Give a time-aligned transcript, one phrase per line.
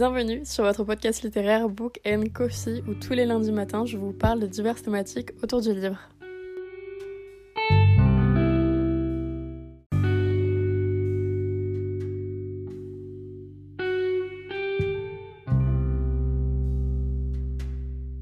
[0.00, 4.14] Bienvenue sur votre podcast littéraire Book and Coffee où tous les lundis matins je vous
[4.14, 5.98] parle de diverses thématiques autour du livre.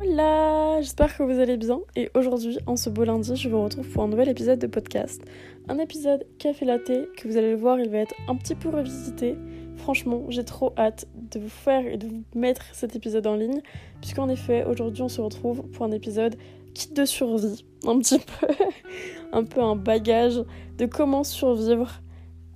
[0.01, 3.89] Hola, j'espère que vous allez bien et aujourd'hui, en ce beau lundi, je vous retrouve
[3.89, 5.23] pour un nouvel épisode de podcast.
[5.69, 8.69] Un épisode café latte que vous allez le voir, il va être un petit peu
[8.69, 9.37] revisité.
[9.78, 13.60] Franchement, j'ai trop hâte de vous faire et de vous mettre cet épisode en ligne,
[14.01, 16.37] puisqu'en effet, aujourd'hui, on se retrouve pour un épisode
[16.74, 18.46] kit de survie, un petit peu,
[19.32, 20.42] un peu un bagage
[20.77, 22.02] de comment survivre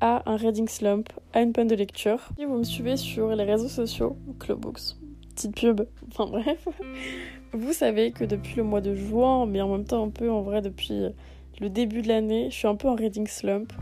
[0.01, 2.29] à un reading slump, à une peine de lecture.
[2.37, 4.97] Si vous me suivez sur les réseaux sociaux, Clubbooks,
[5.35, 6.69] petite pub, enfin bref,
[7.53, 10.43] vous savez que depuis le mois de juin, mais en même temps un peu en
[10.43, 11.07] vrai depuis
[11.61, 13.73] le début de l'année, je suis un peu en reading slump.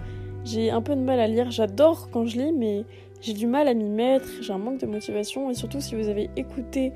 [0.44, 2.84] J'ai un peu de mal à lire, j'adore quand je lis, mais
[3.20, 6.08] j'ai du mal à m'y mettre, j'ai un manque de motivation et surtout si vous
[6.08, 6.92] avez écouté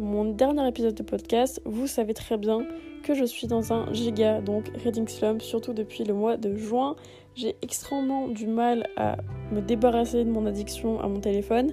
[0.00, 2.66] mon dernier épisode de podcast, vous savez très bien
[3.02, 6.96] que je suis dans un giga, donc reading slump, surtout depuis le mois de juin.
[7.34, 9.16] J'ai extrêmement du mal à
[9.52, 11.72] me débarrasser de mon addiction à mon téléphone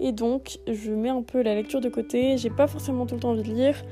[0.00, 3.20] et donc je mets un peu la lecture de côté, j'ai pas forcément tout le
[3.20, 3.82] temps envie de lire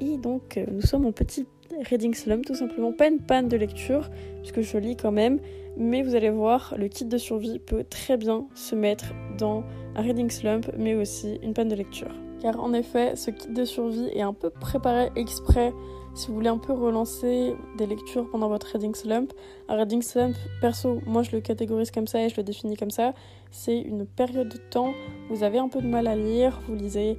[0.00, 1.46] et donc euh, nous sommes en petit
[1.90, 4.08] reading slump tout simplement, pas une panne de lecture
[4.42, 5.40] puisque je lis quand même
[5.78, 9.06] mais vous allez voir, le kit de survie peut très bien se mettre
[9.38, 9.62] dans
[9.96, 12.10] un reading slump, mais aussi une panne de lecture.
[12.40, 15.72] Car en effet, ce kit de survie est un peu préparé exprès
[16.14, 19.32] si vous voulez un peu relancer des lectures pendant votre reading slump.
[19.68, 22.90] Un reading slump, perso, moi je le catégorise comme ça et je le définis comme
[22.90, 23.12] ça.
[23.52, 24.92] C'est une période de temps
[25.30, 27.18] où vous avez un peu de mal à lire, vous lisez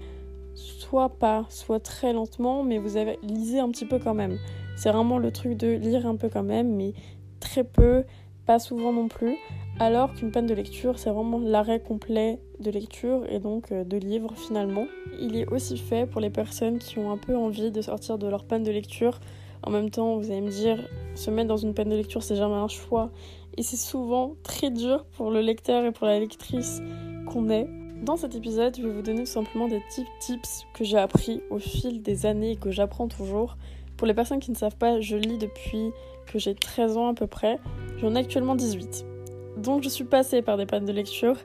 [0.53, 4.37] soit pas, soit très lentement, mais vous avez lisez un petit peu quand même.
[4.75, 6.93] C'est vraiment le truc de lire un peu quand même, mais
[7.39, 8.03] très peu
[8.50, 9.38] pas souvent non plus,
[9.80, 13.95] alors qu'une panne de lecture, c'est vraiment l'arrêt complet de lecture et donc euh, de
[13.95, 14.87] livre finalement.
[15.20, 18.26] Il est aussi fait pour les personnes qui ont un peu envie de sortir de
[18.26, 19.20] leur panne de lecture.
[19.61, 20.80] En même temps, vous allez me dire,
[21.14, 23.11] se mettre dans une panne de lecture, c'est jamais un choix.
[23.55, 26.81] Et c'est souvent très dur pour le lecteur et pour la lectrice
[27.27, 27.67] qu'on est.
[28.04, 29.83] Dans cet épisode, je vais vous donner tout simplement des
[30.20, 33.58] tips que j'ai appris au fil des années et que j'apprends toujours.
[33.95, 35.92] Pour les personnes qui ne savent pas, je lis depuis
[36.38, 37.60] j'ai 13 ans à peu près.
[37.98, 39.06] J'en ai actuellement 18.
[39.58, 41.38] Donc je suis passée par des pannes de lecture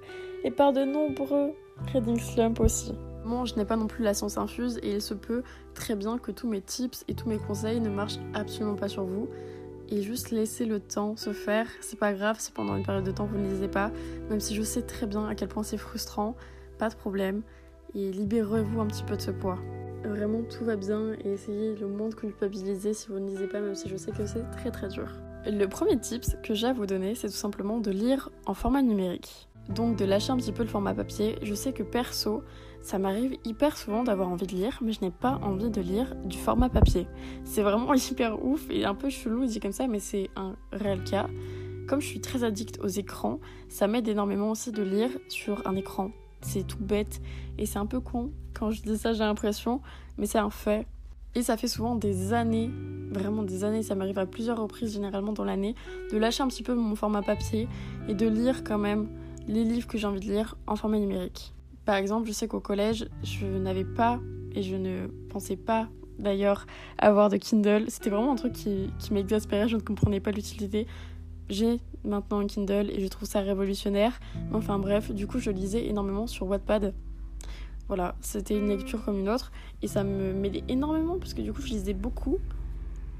[0.44, 1.52] et par de nombreux
[1.92, 2.92] reading slump aussi.
[3.24, 6.18] Moi, je n'ai pas non plus la science infuse et il se peut très bien
[6.18, 9.28] que tous mes tips et tous mes conseils ne marchent absolument pas sur vous.
[9.90, 13.10] Et juste laisser le temps se faire, c'est pas grave si pendant une période de
[13.10, 13.90] temps vous ne lisez pas,
[14.30, 16.36] même si je sais très bien à quel point c'est frustrant,
[16.78, 17.42] pas de problème,
[17.94, 19.58] et libérez-vous un petit peu de ce poids.
[20.04, 23.60] Vraiment tout va bien et essayez le moins de culpabiliser si vous ne lisez pas,
[23.60, 25.08] même si je sais que c'est très très dur.
[25.46, 28.82] Le premier tips que j'ai à vous donner, c'est tout simplement de lire en format
[28.82, 29.48] numérique.
[29.68, 31.36] Donc de lâcher un petit peu le format papier.
[31.42, 32.42] Je sais que perso,
[32.82, 36.14] ça m'arrive hyper souvent d'avoir envie de lire, mais je n'ai pas envie de lire
[36.24, 37.06] du format papier.
[37.44, 41.02] C'est vraiment hyper ouf et un peu chelou dit comme ça, mais c'est un réel
[41.04, 41.28] cas.
[41.88, 45.76] Comme je suis très addict aux écrans, ça m'aide énormément aussi de lire sur un
[45.76, 46.10] écran.
[46.44, 47.20] C'est tout bête
[47.58, 49.80] et c'est un peu con quand je dis ça, j'ai l'impression,
[50.16, 50.86] mais c'est un fait.
[51.34, 52.70] Et ça fait souvent des années,
[53.10, 55.74] vraiment des années, ça m'arrive à plusieurs reprises généralement dans l'année,
[56.12, 57.68] de lâcher un petit peu mon format papier
[58.08, 59.08] et de lire quand même
[59.48, 61.52] les livres que j'ai envie de lire en format numérique.
[61.84, 64.20] Par exemple, je sais qu'au collège, je n'avais pas,
[64.54, 65.88] et je ne pensais pas
[66.20, 66.66] d'ailleurs
[66.98, 67.86] avoir de Kindle.
[67.88, 70.86] C'était vraiment un truc qui, qui m'exaspérait, je ne comprenais pas l'utilité.
[71.48, 74.20] J'ai maintenant un Kindle et je trouve ça révolutionnaire.
[74.52, 76.94] Enfin bref, du coup je lisais énormément sur Wattpad
[77.86, 81.52] voilà, c'était une lecture comme une autre et ça me m'aidait énormément parce que du
[81.52, 82.38] coup je lisais beaucoup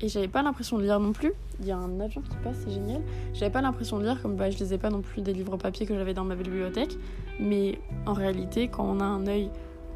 [0.00, 1.32] et j'avais pas l'impression de lire non plus.
[1.60, 3.02] Il y a un avion qui passe, c'est génial.
[3.34, 5.86] J'avais pas l'impression de lire comme bah, je lisais pas non plus des livres papier
[5.86, 6.96] que j'avais dans ma bibliothèque,
[7.38, 9.50] mais en réalité, quand on a un œil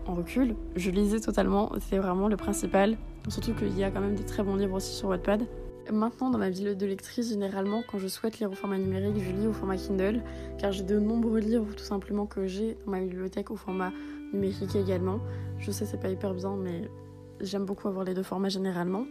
[0.07, 1.73] en recul, je lisais totalement.
[1.81, 2.97] C'est vraiment le principal.
[3.29, 5.47] Surtout qu'il y a quand même des très bons livres aussi sur Wattpad.
[5.93, 9.33] Maintenant, dans ma vie de lectrice, généralement, quand je souhaite lire au format numérique, je
[9.33, 10.23] lis au format Kindle,
[10.59, 13.93] car j'ai de nombreux livres tout simplement que j'ai dans ma bibliothèque au format
[14.33, 15.21] numérique également.
[15.59, 16.91] Je sais, c'est pas hyper bien, mais
[17.41, 19.07] j'aime beaucoup avoir les deux formats généralement.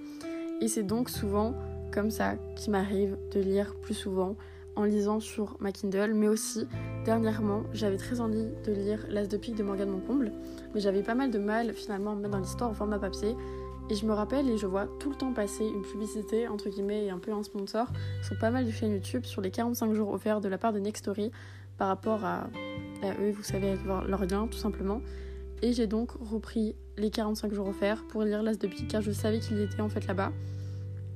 [0.61, 1.55] Et c'est donc souvent
[1.91, 4.35] comme ça qu'il m'arrive de lire plus souvent
[4.75, 6.67] en lisant sur ma Kindle, mais aussi
[7.03, 10.31] dernièrement, j'avais très envie de lire L'As de pique de Morgane Moncomble,
[10.75, 13.35] mais j'avais pas mal de mal finalement à me mettre dans l'histoire au format papier.
[13.89, 17.05] Et je me rappelle et je vois tout le temps passer une publicité, entre guillemets,
[17.05, 17.87] et un peu un sponsor
[18.21, 20.79] sur pas mal de chaînes YouTube sur les 45 jours offerts de la part de
[20.79, 21.31] Nextory
[21.77, 22.49] par rapport à,
[23.21, 25.01] eux, vous savez, avec leur lien tout simplement.
[25.61, 29.11] Et j'ai donc repris les 45 jours offerts pour lire L'As de Pique car je
[29.11, 30.31] savais qu'il était en fait là-bas.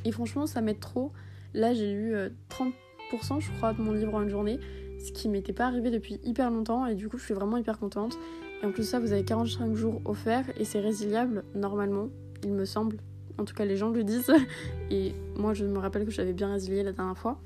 [0.05, 1.11] Et franchement, ça m'aide trop.
[1.53, 2.15] Là, j'ai eu
[2.49, 4.59] 30% euh, je crois de mon livre en une journée,
[4.99, 7.77] ce qui m'était pas arrivé depuis hyper longtemps et du coup, je suis vraiment hyper
[7.77, 8.17] contente.
[8.63, 12.09] Et en plus ça, vous avez 45 jours offerts et c'est résiliable normalement,
[12.43, 12.97] il me semble.
[13.37, 14.33] En tout cas, les gens le disent.
[14.91, 17.39] Et moi, je me rappelle que j'avais bien résilié la dernière fois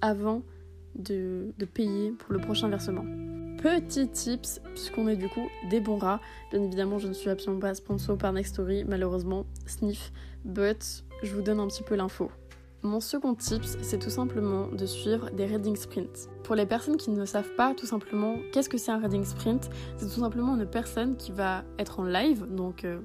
[0.00, 0.42] avant
[0.94, 3.04] de, payer pour le prochain versement.
[3.62, 6.20] Petit tips, puisqu'on est du coup des bons rats.
[6.50, 10.12] Bien évidemment, je ne suis absolument pas sponsor par Nextory, malheureusement, sniff,
[10.44, 12.30] but je vous donne un petit peu l'info.
[12.82, 16.30] Mon second tips, c'est tout simplement de suivre des reading sprints.
[16.42, 19.68] Pour les personnes qui ne savent pas tout simplement qu'est-ce que c'est un reading sprint,
[19.98, 23.00] c'est tout simplement une personne qui va être en live, donc euh,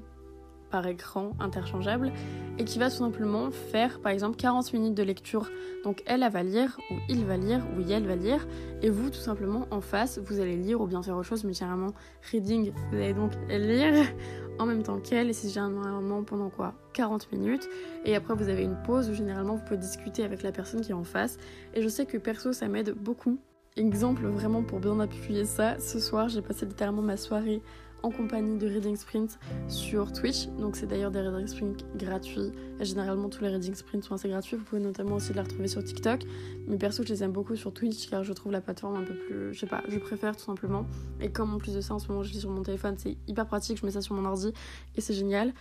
[0.75, 2.11] par écran interchangeable
[2.57, 5.49] et qui va tout simplement faire par exemple 40 minutes de lecture.
[5.85, 8.45] Donc elle, va lire ou il va lire ou elle va lire
[8.81, 11.53] et vous tout simplement en face vous allez lire ou bien faire autre chose mais
[11.53, 11.93] généralement
[12.29, 14.05] reading vous allez donc lire
[14.59, 17.69] en même temps qu'elle et c'est généralement pendant quoi 40 minutes
[18.03, 20.91] et après vous avez une pause où généralement vous pouvez discuter avec la personne qui
[20.91, 21.37] est en face
[21.73, 23.39] et je sais que perso ça m'aide beaucoup.
[23.77, 27.61] Exemple vraiment pour bien appuyer ça, ce soir j'ai passé littéralement ma soirée
[28.05, 30.47] en compagnie de Reading Sprint sur Twitch.
[30.59, 32.51] Donc c'est d'ailleurs des Reading Sprint gratuits.
[32.79, 34.57] Généralement tous les Reading Sprint sont assez gratuits.
[34.57, 36.21] Vous pouvez notamment aussi les retrouver sur TikTok.
[36.67, 39.15] Mais perso je les aime beaucoup sur Twitch car je trouve la plateforme un peu
[39.15, 39.53] plus...
[39.55, 40.85] Je sais pas, je préfère tout simplement.
[41.19, 43.17] Et comme en plus de ça en ce moment je lis sur mon téléphone, c'est
[43.27, 43.79] hyper pratique.
[43.79, 44.53] Je mets ça sur mon ordi
[44.95, 45.51] et c'est génial.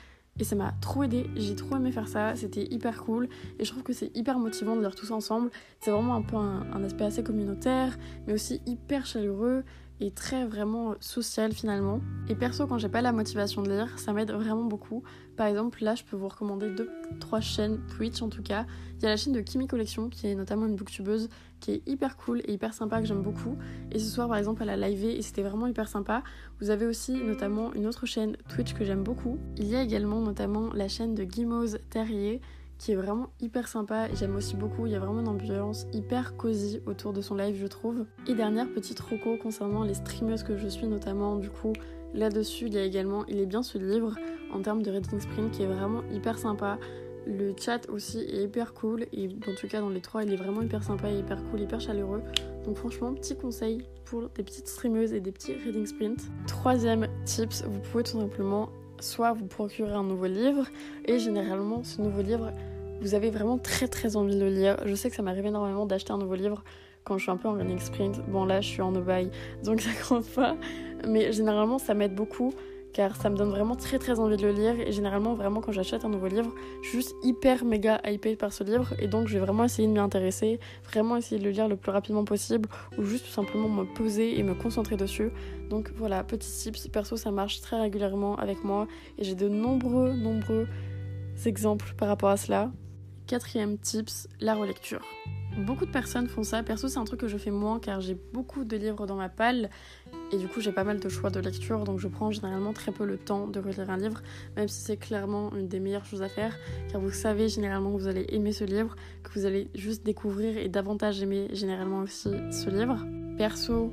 [0.40, 3.28] Et ça m'a trop aidé, j'ai trop aimé faire ça, c'était hyper cool.
[3.60, 5.50] Et je trouve que c'est hyper motivant de lire tous ensemble.
[5.80, 7.96] C'est vraiment un peu un, aspect assez communautaire,
[8.26, 9.62] mais aussi hyper chaleureux
[10.00, 12.00] et très vraiment social finalement.
[12.28, 15.02] Et perso, quand j'ai pas la motivation de lire, ça m'aide vraiment beaucoup.
[15.36, 18.66] Par exemple, là, je peux vous recommander deux, trois chaînes Twitch en tout cas.
[18.96, 21.28] Il y a la chaîne de Kimi Collection, qui est notamment une booktubeuse
[21.60, 23.56] qui est hyper cool et hyper sympa, que j'aime beaucoup.
[23.90, 26.22] Et ce soir, par exemple, elle a livé et c'était vraiment hyper sympa.
[26.60, 29.38] Vous avez aussi notamment une autre chaîne Twitch que j'aime beaucoup.
[29.56, 32.40] Il y a également notamment la chaîne de Guimauve Terrier
[32.78, 34.12] qui est vraiment hyper sympa.
[34.14, 37.56] J'aime aussi beaucoup, il y a vraiment une ambiance hyper cosy autour de son live,
[37.56, 38.06] je trouve.
[38.26, 41.72] Et dernière petite roco concernant les streamers que je suis, notamment, du coup,
[42.14, 44.14] là-dessus, il y a également Il est bien ce livre
[44.52, 46.78] en termes de reading sprint qui est vraiment hyper sympa.
[47.26, 50.36] Le chat aussi est hyper cool et en tout cas dans les trois il est
[50.36, 52.22] vraiment hyper sympa et hyper cool, hyper chaleureux.
[52.66, 56.30] Donc franchement petit conseil pour des petites streameuses et des petits reading sprints.
[56.46, 58.68] Troisième tips, vous pouvez tout simplement
[59.00, 60.66] soit vous procurer un nouveau livre
[61.04, 62.50] et généralement ce nouveau livre
[63.00, 64.76] vous avez vraiment très très envie de le lire.
[64.86, 66.64] Je sais que ça m'arrive énormément d'acheter un nouveau livre
[67.04, 68.20] quand je suis un peu en running sprint.
[68.28, 69.30] Bon là je suis en obaille
[69.62, 70.56] donc ça compte pas
[71.06, 72.54] mais généralement ça m'aide beaucoup
[72.94, 75.72] car ça me donne vraiment très très envie de le lire et généralement vraiment quand
[75.72, 79.28] j'achète un nouveau livre je suis juste hyper méga hypée par ce livre et donc
[79.28, 82.24] je vais vraiment essayer de m'y intéresser, vraiment essayer de le lire le plus rapidement
[82.24, 85.30] possible ou juste tout simplement me poser et me concentrer dessus.
[85.68, 88.86] Donc voilà, petit tips, perso ça marche très régulièrement avec moi
[89.18, 90.66] et j'ai de nombreux nombreux
[91.44, 92.70] exemples par rapport à cela.
[93.26, 95.00] Quatrième tips, la relecture.
[95.58, 96.62] Beaucoup de personnes font ça.
[96.62, 99.28] Perso, c'est un truc que je fais moins car j'ai beaucoup de livres dans ma
[99.28, 99.70] palle
[100.32, 102.90] et du coup, j'ai pas mal de choix de lecture donc je prends généralement très
[102.90, 104.22] peu le temps de relire un livre,
[104.56, 106.56] même si c'est clairement une des meilleures choses à faire
[106.90, 110.56] car vous savez généralement que vous allez aimer ce livre, que vous allez juste découvrir
[110.56, 112.98] et davantage aimer généralement aussi ce livre.
[113.38, 113.92] Perso,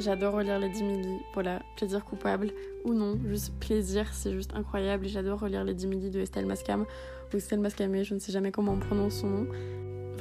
[0.00, 0.90] J'adore relire les 10 000
[1.34, 2.50] voilà, plaisir coupable
[2.84, 6.46] ou non, juste plaisir, c'est juste incroyable et j'adore relire les 10 000 de Estelle
[6.46, 6.86] Mascam
[7.32, 9.46] ou Estelle Mascamé, je ne sais jamais comment on prononce son nom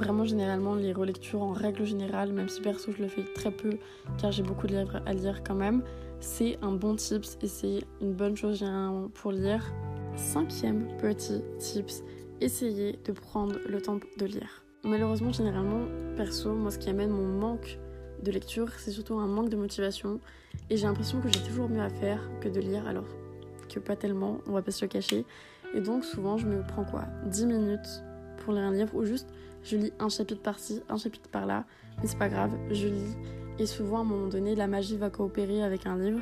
[0.02, 3.78] vraiment généralement les relectures en règle générale, même si perso je le fais très peu
[4.20, 5.84] car j'ai beaucoup de livres à lire quand même,
[6.20, 9.64] c'est un bon tips et c'est une bonne chose généralement pour lire.
[10.16, 12.04] Cinquième petit tips,
[12.42, 14.66] essayez de prendre le temps de lire.
[14.84, 15.86] Malheureusement généralement
[16.18, 17.78] perso, moi ce qui amène mon manque
[18.24, 20.20] de lecture, c'est surtout un manque de motivation
[20.70, 23.08] et j'ai l'impression que j'ai toujours mieux à faire que de lire alors
[23.70, 25.26] que pas tellement, on va pas se le cacher.
[25.76, 28.04] Et donc souvent je me prends quoi 10 minutes
[28.40, 29.30] pour lire un livre ou juste
[29.64, 31.66] je lis un chapitre par-ci, un chapitre par-là,
[32.02, 33.16] mais c'est pas grave, je lis.
[33.60, 36.22] Et souvent, à un moment donné, la magie va coopérer avec un livre.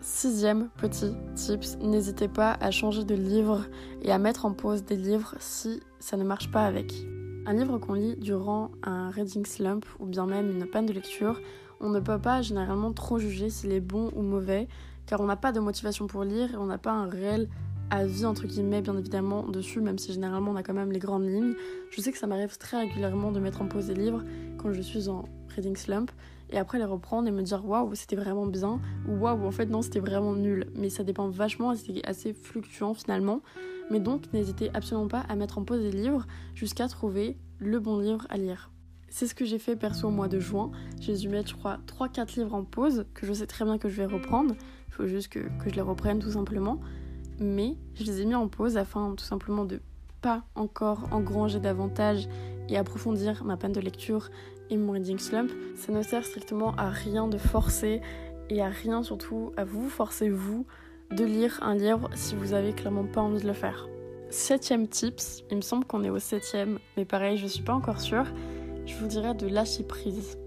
[0.00, 3.66] Sixième petit tips, n'hésitez pas à changer de livre
[4.02, 6.94] et à mettre en pause des livres si ça ne marche pas avec.
[7.46, 11.40] Un livre qu'on lit durant un reading slump ou bien même une panne de lecture,
[11.80, 14.68] on ne peut pas généralement trop juger s'il est bon ou mauvais
[15.06, 17.48] car on n'a pas de motivation pour lire et on n'a pas un réel
[17.90, 21.26] avis entre guillemets bien évidemment dessus même si généralement on a quand même les grandes
[21.26, 21.54] lignes.
[21.90, 24.24] Je sais que ça m'arrive très régulièrement de mettre en pause des livres
[24.58, 26.10] quand je suis en reading slump
[26.50, 29.66] et après les reprendre et me dire waouh c'était vraiment bien ou waouh en fait
[29.66, 30.66] non c'était vraiment nul.
[30.74, 33.42] Mais ça dépend vachement c'est assez fluctuant finalement.
[33.90, 37.98] Mais donc n'hésitez absolument pas à mettre en pause des livres jusqu'à trouver le bon
[37.98, 38.70] livre à lire.
[39.10, 40.70] C'est ce que j'ai fait perso au mois de juin.
[41.00, 43.88] J'ai dû mettre, je crois, 3-4 livres en pause, que je sais très bien que
[43.88, 44.54] je vais reprendre.
[44.88, 46.78] Il faut juste que, que je les reprenne tout simplement
[47.38, 49.80] mais je les ai mis en pause afin tout simplement de
[50.20, 52.28] pas encore engranger davantage
[52.68, 54.30] et approfondir ma panne de lecture
[54.70, 55.50] et mon reading slump.
[55.76, 58.00] Ça ne sert strictement à rien de forcer
[58.50, 60.66] et à rien surtout à vous forcer vous
[61.10, 63.88] de lire un livre si vous avez clairement pas envie de le faire.
[64.30, 68.00] Septième tips, il me semble qu'on est au septième, mais pareil, je suis pas encore
[68.00, 68.26] sûre.
[68.84, 70.38] Je vous dirais de lâcher prise.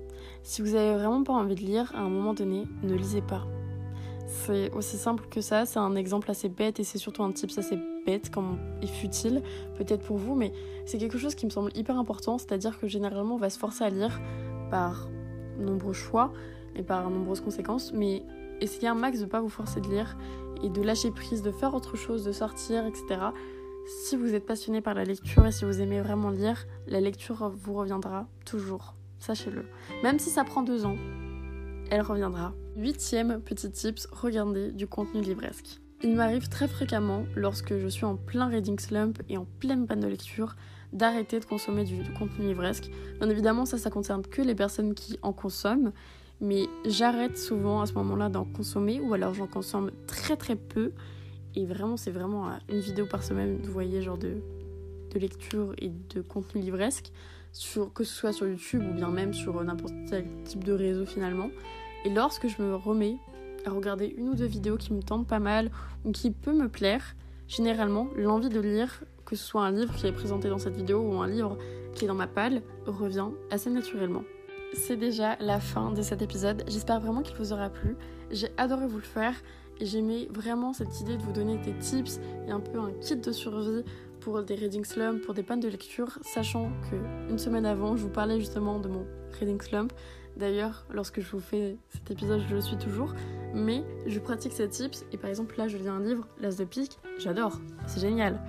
[0.44, 3.46] Si vous avez vraiment pas envie de lire, à un moment donné, ne lisez pas.
[4.32, 7.58] C'est aussi simple que ça, c'est un exemple assez bête et c'est surtout un tips
[7.58, 9.44] assez bête comme, et futile,
[9.78, 10.54] peut-être pour vous, mais
[10.86, 13.84] c'est quelque chose qui me semble hyper important, c'est-à-dire que généralement on va se forcer
[13.84, 14.22] à lire
[14.72, 15.10] par
[15.60, 16.32] nombreux choix
[16.76, 18.24] et par nombreuses conséquences, mais
[18.62, 20.18] essayez un max de pas vous forcer de lire
[20.64, 23.20] et de lâcher prise, de faire autre chose, de sortir, etc.
[24.06, 27.52] Si vous êtes passionné par la lecture et si vous aimez vraiment lire, la lecture
[27.54, 29.66] vous reviendra toujours, sachez-le.
[30.04, 30.96] Même si ça prend deux ans,
[31.92, 32.54] elle reviendra.
[32.78, 35.82] Huitième petit tips, regardez du contenu livresque.
[36.04, 40.00] Il m'arrive très fréquemment, lorsque je suis en plein reading slump et en pleine panne
[40.00, 40.56] de lecture,
[40.94, 42.90] d'arrêter de consommer du, contenu livresque.
[43.20, 45.92] Bien évidemment, ça, ça concerne que les personnes qui en consomment,
[46.40, 50.94] mais j'arrête souvent à ce moment-là d'en consommer, ou alors j'en consomme très très peu.
[51.56, 54.38] Et vraiment, c'est vraiment une vidéo par semaine, vous voyez, genre de,
[55.14, 57.12] lecture et de contenu livresque,
[57.94, 61.50] que ce soit sur YouTube ou bien même sur n'importe quel type de réseau finalement.
[62.04, 63.18] Et lorsque je me remets
[63.66, 65.70] à regarder une ou deux vidéos qui me tentent pas mal
[66.04, 67.16] ou qui peut me plaire,
[67.48, 71.00] généralement, l'envie de lire, que ce soit un livre qui est présenté dans cette vidéo
[71.00, 71.58] ou un livre
[71.94, 74.24] qui est dans ma palle, revient assez naturellement.
[74.74, 76.64] C'est déjà la fin de cet épisode.
[76.68, 77.98] J'espère vraiment qu'il vous aura plu.
[78.32, 79.36] J'ai adoré vous le faire
[79.80, 83.18] et j'aimais vraiment cette idée de vous donner des tips et un peu un kit
[83.18, 83.84] de survie
[84.22, 86.96] pour des reading slump, pour des pannes de lecture, sachant que
[87.30, 89.06] une semaine avant, je vous parlais justement de mon
[89.40, 89.92] reading slump.
[90.38, 93.14] D'ailleurs, lorsque je vous fais cet épisode, je le suis toujours.
[93.54, 95.06] Mais je pratique ces tips.
[95.12, 97.00] Et par exemple, là, je lis un livre, L'As de pique.
[97.20, 97.60] J'adore.
[97.88, 98.40] C'est génial.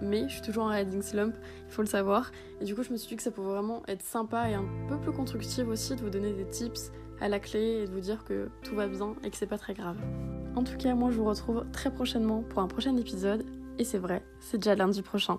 [0.00, 1.34] Mais je suis toujours en reading slump,
[1.66, 2.30] il faut le savoir.
[2.60, 4.64] Et du coup, je me suis dit que ça pouvait vraiment être sympa et un
[4.88, 8.00] peu plus constructif aussi de vous donner des tips à la clé et de vous
[8.00, 9.96] dire que tout va bien et que c'est pas très grave.
[10.54, 13.44] En tout cas, moi, je vous retrouve très prochainement pour un prochain épisode.
[13.78, 15.38] Et c'est vrai, c'est déjà lundi prochain.